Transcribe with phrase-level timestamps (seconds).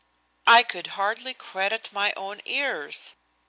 [0.47, 3.13] I could hardly credit my own ears.